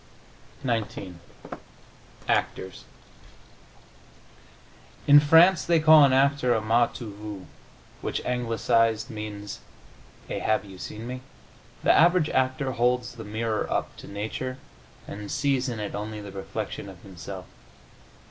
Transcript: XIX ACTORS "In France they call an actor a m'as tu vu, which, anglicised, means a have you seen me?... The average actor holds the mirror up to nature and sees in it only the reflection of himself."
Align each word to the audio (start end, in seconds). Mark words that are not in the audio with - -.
XIX 0.65 1.13
ACTORS 2.27 2.85
"In 5.05 5.19
France 5.19 5.63
they 5.63 5.79
call 5.79 6.03
an 6.03 6.11
actor 6.11 6.55
a 6.55 6.59
m'as 6.59 6.91
tu 6.97 7.13
vu, 7.13 7.45
which, 8.01 8.19
anglicised, 8.25 9.11
means 9.11 9.59
a 10.27 10.39
have 10.39 10.65
you 10.65 10.79
seen 10.79 11.05
me?... 11.05 11.21
The 11.83 11.93
average 11.93 12.31
actor 12.31 12.71
holds 12.71 13.13
the 13.13 13.23
mirror 13.23 13.71
up 13.71 13.95
to 13.97 14.07
nature 14.07 14.57
and 15.07 15.29
sees 15.29 15.69
in 15.69 15.79
it 15.79 15.93
only 15.93 16.19
the 16.19 16.31
reflection 16.31 16.89
of 16.89 17.03
himself." 17.03 17.45